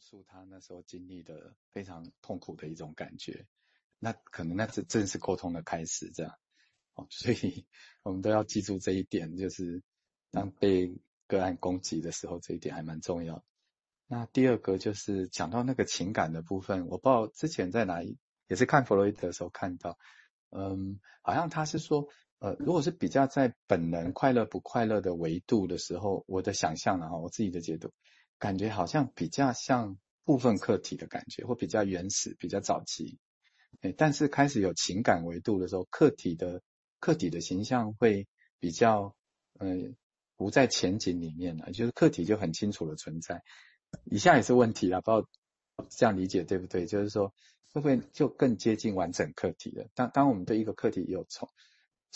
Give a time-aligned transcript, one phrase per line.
[0.00, 3.46] 述他那时候经历的非常痛苦的一种感觉。
[3.98, 6.34] 那可能那是正是沟通的开始，这样。
[6.94, 7.66] 哦，所以
[8.02, 9.82] 我们都要记住这一点，就是
[10.30, 13.44] 当被个案攻击的时候，这一点还蛮重要。
[14.06, 19.98] 那第二个就是讲到那个情感的部分，我不知道之前在哪里，也是看弗洛伊德的时候看到，
[20.50, 22.08] 嗯，好像他是说，
[22.38, 27.92] 呃，如果是比较在本能快乐不快乐的维度的时候，我的想象啊，我自己的解读，
[28.38, 33.18] 感觉好像比较像部分客体的感觉，或比较原始、比较早期。
[33.82, 36.62] 诶，但是开始有情感维度的时候，客体的
[36.98, 38.26] 客体的形象会
[38.58, 39.14] 比较，
[39.58, 39.68] 呃，
[40.36, 43.42] 不在前景里面了，就是客体就很清楚的存在。
[44.04, 45.28] 以下也是问题啦，不知道
[45.90, 46.86] 这样理解对不对？
[46.86, 47.32] 就是说，
[47.72, 49.88] 会不会就更接近完整客体了？
[49.94, 51.48] 当当我们对一个客体有从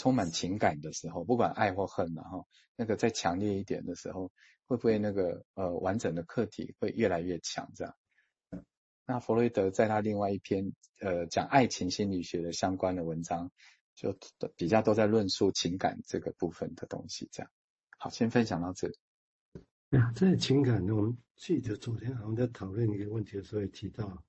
[0.00, 4.32] 充满情感的时候，不管爱或恨，然后那个再强烈一点的时候，
[4.66, 7.70] 会不会那个呃完整的客体会越来越强？
[7.74, 7.94] 这样？
[9.04, 13.50] 那弗洛伊德在他另外一篇呃讲爱情心理学的相关的文章，
[13.94, 14.16] 就
[14.56, 17.28] 比较都在论述情感这个部分的东西。
[17.30, 17.50] 这样，
[17.98, 18.98] 好，先分享到这里。
[19.90, 24.24] 呀，在情感呢，我们记得昨天好像在讨论一个问题的时候也提到，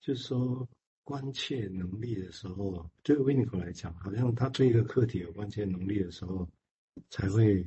[0.00, 0.68] 就是说
[1.08, 6.46] 关切能力的时候，对维尼口来讲，好像他对一个课题有关切能力的时候，
[7.08, 7.66] 才会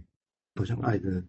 [0.53, 1.25] 好像爱的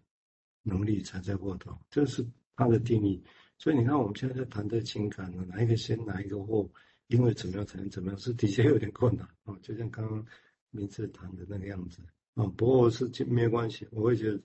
[0.62, 2.22] 能力才在获得，这是
[2.54, 3.24] 他的定义。
[3.56, 6.70] 所以你看，我们现在在谈的情感呢，哪一个先，哪一个后，
[7.06, 9.56] 因为怎么样才能怎么样，是的确有点困难啊。
[9.64, 10.22] 就像刚刚
[10.70, 12.02] 名字谈的那个样子
[12.34, 14.38] 啊，不过是没有关系，我会觉得。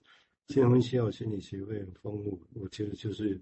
[0.48, 3.38] 精神分析和心理学会很丰富，我觉得就是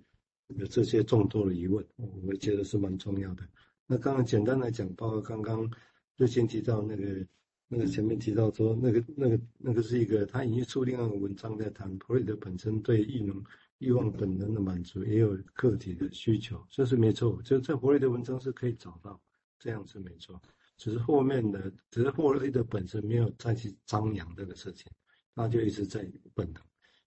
[0.49, 3.49] 有这些众多的疑问，我会觉得是蛮重要的。
[3.87, 5.71] 那刚刚简单来讲，包括刚刚
[6.17, 7.27] 最先提到那个，
[7.69, 13.43] 那个前面提到说，那个那个那个是一个他引出另外一个文章在谈，弗洛伊德本身对欲能
[13.79, 17.41] 欲望本能的满足也有客体的需求，这是没错。
[17.43, 19.21] 就在弗洛伊德文章是可以找到，
[19.59, 20.41] 这样是没错。
[20.77, 24.91] 只是后面的，只是弗洛伊德本身没有再去张扬这个事情，
[25.35, 26.05] 他就一直在
[26.35, 26.63] 本能。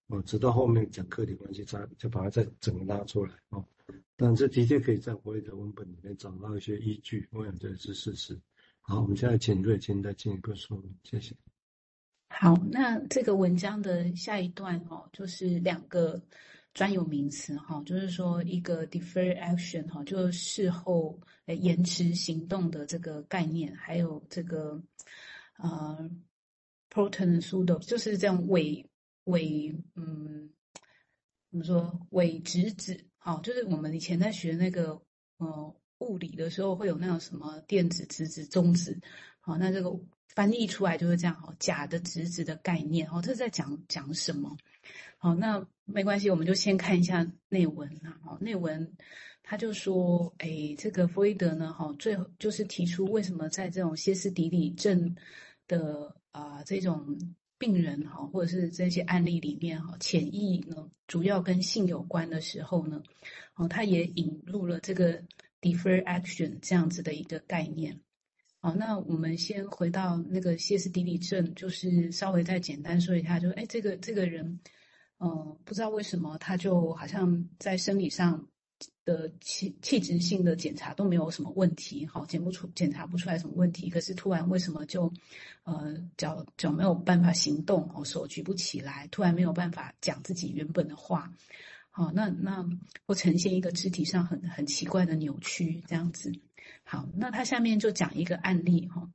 [0.07, 3.63] 哦，直到后面讲客体关系，再就把它再整个拉出来哦。
[4.21, 8.37] 但这的确可以在弗洛伊德文本里面找到一些依据，我想这是事实。
[8.81, 11.33] 好，我们现在请瑞金再进一步说明，谢谢。
[12.27, 16.21] 好，那这个文章的下一段哦，就是两个
[16.73, 24.83] 专有名词哈，就是说一个 defer action 哈，就是事后诶延迟行动的这个概念，还有这个
[25.57, 26.11] 呃
[26.89, 28.85] proton pseudo 就是这样伪。
[29.25, 30.49] 伪嗯，
[31.51, 32.99] 怎么说伪直子？
[33.21, 34.99] 好，就是我们以前在学那个
[35.37, 38.97] 呃物理的时候，会有那种什么电子、质子、中子。
[39.41, 39.93] 好，那这个
[40.29, 41.35] 翻译出来就是这样。
[41.35, 43.07] 好，假的质子的概念。
[43.09, 44.57] 好，这是在讲讲什么？
[45.17, 48.17] 好，那没关系，我们就先看一下内文啊。
[48.23, 48.95] 好，内文
[49.43, 55.15] 他就说，哎，这个弗洛伊德呢，哈，最后就是提出为什么在这种歇斯底里症
[55.67, 57.17] 的啊、呃、这种。
[57.59, 63.03] 病人哈，或者是这些案例里面哈，潜意呢主要跟性有关的时候呢，
[63.55, 65.21] 哦，他也引入了这个
[65.61, 67.99] defer action 这样子的一个概念。
[68.61, 74.59] 好，那我们先回到那个歇斯底里症，就是稍微再简单说一下，就哎，这个这个人，
[75.19, 78.47] 嗯，不知道为什么他就好像在生理上。
[79.09, 85.11] 的气气质性的检查都没有什么问题，好，检不出检查不出来什么问题，可是突然为什么就，
[85.63, 91.33] 呃，脚脚没有办法行动，哦，手举不起来，突然没有办法讲自己原本的话，
[91.89, 92.63] 好，那那
[93.07, 96.31] 会呈现一个肢体上很很奇怪的扭曲这样子，
[96.83, 99.09] 好，那他下面就讲一个案例哈，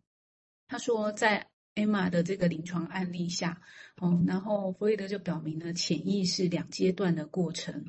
[0.66, 3.60] 他说在 Emma 的这个临床案例下，
[3.98, 7.84] 哦，然后弗洛伊德就表明了潜意识两阶段的过程。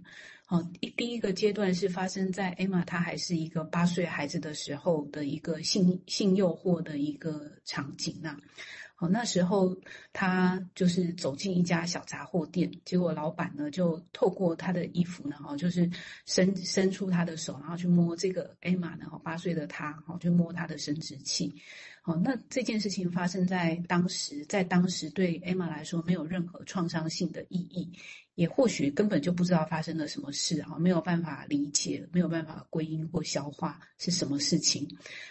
[0.47, 8.38] 好，第第一个阶段是发生在艾玛她还是一个八岁孩子的时候的一个性性诱惑的一个场景呐。
[8.97, 9.75] 好，那时候
[10.13, 15.90] 她就是走进一家小杂货店，结果老板呢就透过她的衣服呢，哈，就是
[16.25, 21.55] 伸伸出她的手，然后去摸这个艾玛呢，哈，八岁的她，哈，就摸她的生殖器。
[22.05, 27.91] 好，那这件事情发生在当时，在当时对艾玛来说没有任何创伤性的意义。
[28.35, 34.87] 也或许根本就不知道发生了什么事啊，没有办法理解，没有办法归因或消化是什么事情。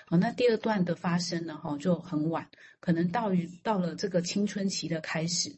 [0.07, 2.49] 好，那第二段的发生呢，哈，就很晚，
[2.81, 5.55] 可能到于到了这个青春期的开始，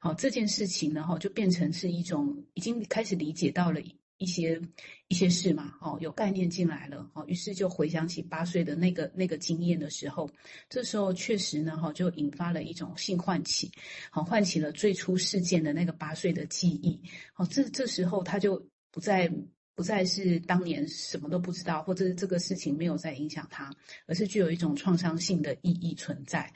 [0.00, 3.80] 好，这件事情呢，哈，就变成是一种已经开始理解到了。
[4.18, 4.60] 一些
[5.08, 10.30] 一些事嘛，哦，有概念进来了，哦，于是就回想起八岁的那个那个经验的时候，
[10.68, 13.70] 这时候确实呢，哈，就引发了一种性唤起，
[14.10, 17.00] 好，唤起了最初事件的那个八岁的记忆，
[17.34, 19.30] 好，这这时候他就不再
[19.76, 23.70] 不再是当年什么都不知道，或者是这个事情没有在影响他，
[24.06, 26.50] 而是具有一种创伤性的意义存在。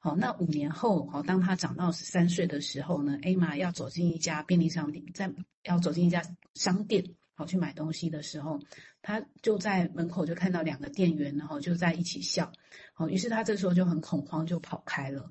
[0.00, 5.32] 好，那五年后，好，当他长到十三岁的时候呢，艾玛要走进一家便利商店，在
[5.64, 6.22] 要走进一家
[6.54, 8.60] 商店，好去买东西的时候，
[9.00, 12.52] 他就在门口就看到两个店员，然后就在一起笑，
[12.92, 15.30] 好，于是他这时候就很恐慌，就跑开了。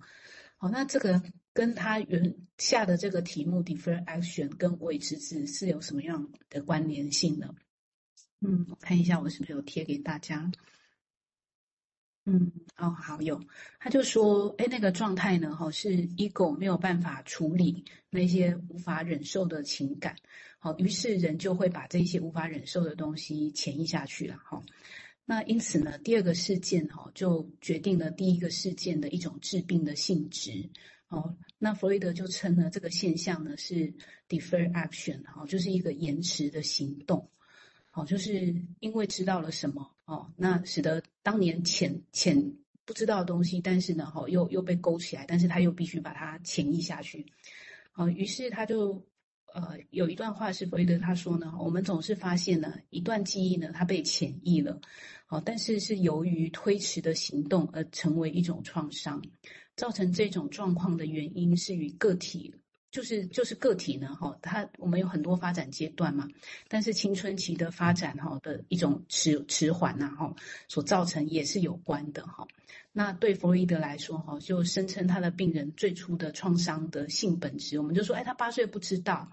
[0.60, 1.22] 好，那这个
[1.54, 7.54] 跟他原下的这个题目 defer action 跟伪侄子是有什么样的关联性呢？
[8.42, 10.52] 嗯，我看一下我是不是有贴给大家。
[12.26, 13.42] 嗯，哦，好有，
[13.80, 20.16] 他就说，哎，那个状态呢，哈，是 ego 没有办法处理那些无法忍受的情感，
[20.60, 24.62] 好，于是人就会把这些无法忍受的东西潜移下去了，哈。
[25.30, 30.70] 那因此呢，第二个事件，哈，就决定了第一个事件的一种致病的性质，
[31.10, 33.94] 哦，那弗洛伊德就称呢，这个现象呢是
[34.30, 37.30] defer action，哈，就是一个延迟的行动。
[37.92, 42.54] 哦，就是因为知道了什么哦，那使得当年潜潜
[42.86, 47.26] 不知道的东西，但是呢，哈，又又被勾起来，但是他又必须把它潜抑下去。
[47.96, 49.06] 哦，于是他就
[49.54, 54.80] 呃有一段话是弗洛伊德他说呢，我们总是发现呢，一段记忆呢，它被潜抑了，
[55.30, 59.22] 哦，但是是由于推迟的行动而成为一种创伤，
[59.76, 62.54] 造成这种状况的原因是与个体。
[62.98, 66.28] 就是就是个体呢，哈，他我们有很多发展阶段嘛，
[66.68, 70.36] 但是青春期的发展哈的一种迟迟缓呐，哈，
[70.68, 72.48] 所造成也是有关的哈。
[72.92, 79.32] 那对弗洛伊德来说，哈，就声称他的病人最初的创伤的性本质，我们就说，哎，他八岁不知道，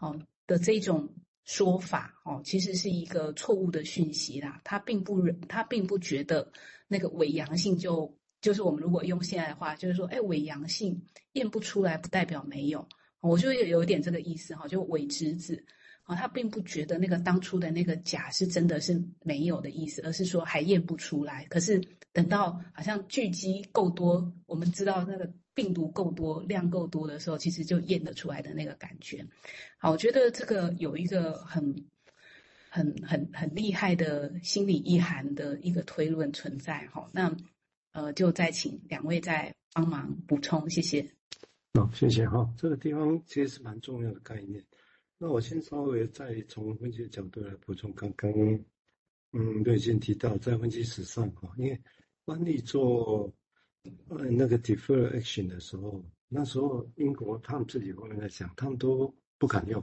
[0.00, 0.18] 哦
[0.48, 1.08] 的这种
[1.44, 4.60] 说法，哦，其实是一个错误的讯息啦。
[4.64, 6.50] 他并不，他并不觉得
[6.88, 8.18] 那个伪阳性就。
[8.46, 11.02] 就是我们如果用现在的话，就是说，哎，伪阳性
[11.32, 12.86] 验不出来，不代表没有。
[13.20, 15.64] 我就有有点这个意思哈，就伪侄子
[16.04, 21.44] 啊，他并不觉得那个当初的那个假是真的是没有的意思，而是说还验不出来。
[21.46, 21.80] 可是
[22.12, 29.26] 等到好像聚集够多，我们知道那个病毒够多，量够多的时候，其实就验得出来的那个感觉。
[29.76, 31.84] 好，我觉得这个有一个很、
[32.68, 37.10] 很、很、很厉害的心理意涵的一个推论存在哈。
[37.12, 37.36] 那。
[37.96, 41.00] 呃，就再请两位再帮忙补充，谢谢。
[41.72, 44.62] 好、谢谢哈、这个地方其实是蛮重要的概念。
[45.16, 48.30] 那我先稍微再从分析的角度来补充刚刚，
[49.32, 51.80] 嗯，对，先提到在分析史上哈，因为
[52.26, 53.32] 翻译做
[54.08, 59.82] 呃那个 defer action 的时候，那时候英国他们自己后面在讲，他们都不敢用，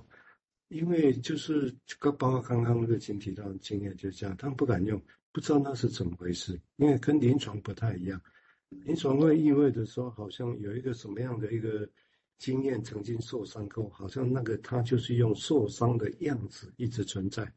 [0.68, 5.02] 因为就是刚包括刚刚瑞金提到的经验就是这样，他们不敢用。
[5.34, 8.22] 不知道那是怎么回事，因为跟临床不太一样。
[8.70, 11.90] 临床会意味着说，好像有一个什么样的一个
[12.38, 17.52] 经验曾经受伤过，好像那个他就是用受伤的样子一直存在，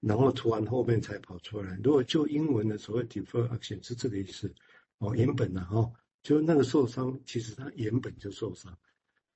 [0.00, 1.78] 然后突然后面才跑出来。
[1.84, 4.50] 如果就英文的所谓 defer action 是这个意思，
[4.98, 5.90] 哦，原本的哈，
[6.22, 8.76] 就那个受伤其实他原本就受伤。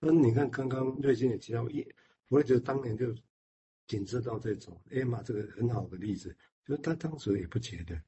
[0.01, 1.83] 那你看刚刚瑞金也提到，一
[2.29, 3.15] 弗洛伊德当年就
[3.87, 6.35] 仅知道这种，艾玛这个很好的例子。
[6.67, 8.01] 就他当时也不觉得，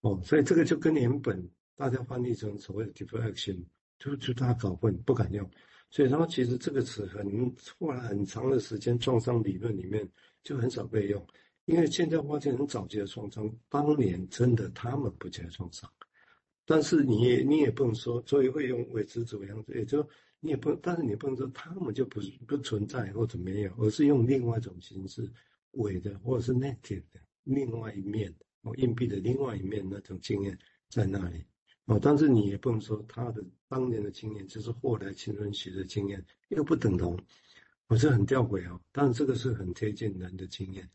[0.00, 3.64] 哦，所以这个就跟原本大家翻译成所谓的 defer action，
[3.98, 5.48] 就就他搞混，不敢用。
[5.90, 10.06] 所以他们其实这个词很后来很长的时间，创伤理论里面
[10.42, 11.26] 就很少被用，
[11.64, 15.90] 因为现在发现很早期的创伤，当年真的他们不觉得创伤，
[16.66, 20.06] 但是你也你也不能说，所以会用伪侄子样子，也就
[20.40, 25.30] 你也不，但是你不能说他们就不不存在或者没有，而是用另外一种形式
[25.72, 27.20] 伪的或者是 negative 的。
[27.48, 30.56] 另外一面，哦，硬币的另外一面那种经验
[30.90, 31.42] 在那里，
[31.86, 37.18] 哦，但是你也不能说他的当年的经验就是后来青春期的经验又不等同，
[37.86, 40.86] 我是很吊诡哦，但这个是很贴近人的经验，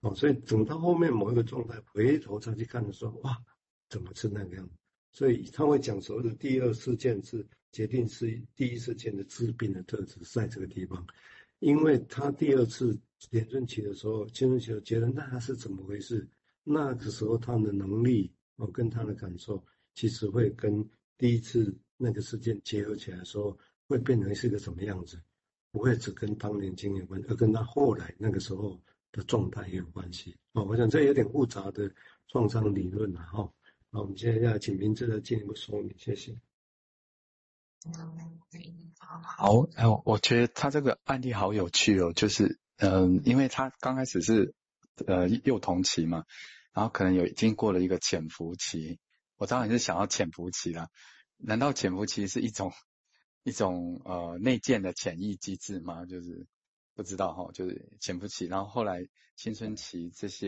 [0.00, 3.40] 哦，所以等到后面某一个状态回头再去看的时候，哇，
[3.88, 4.74] 怎么是那个样子？
[5.12, 11.06] 所以他会讲所谓的第二事件是决定是第一事件的治病的特质在这个地方，
[11.60, 12.98] 因为他第二次。
[13.20, 16.26] 青春期的时候，青春期的觉得那他是怎么回事？
[16.64, 19.62] 那个时候他的能力哦，跟他的感受，
[19.94, 25.20] 其实会跟第一次那个事件结合起来的时候，会变成是一个什么样子？
[25.70, 28.80] 不会只跟当年经验有关，而跟他后来那个时候
[29.12, 30.64] 的状态也有关系哦。
[30.64, 31.92] 我想这有点复杂的
[32.26, 33.52] 创伤理论了哈。
[33.90, 36.34] 那，我们接下来请明志来进一步说明，谢谢。
[39.22, 42.58] 好，哎，我觉得他这个案例好有趣哦，就是。
[42.80, 44.54] 嗯，因为他刚开始是
[45.06, 46.24] 呃幼童期嘛，
[46.72, 48.98] 然后可能有经过了一个潜伏期。
[49.36, 50.88] 我当然是想要潜伏期啦。
[51.36, 52.72] 难道潜伏期是一种
[53.42, 56.06] 一种呃内建的潜意机制吗？
[56.06, 56.46] 就是
[56.94, 59.06] 不知道哈，就是潜伏期，然后后来
[59.36, 60.34] 青春期这些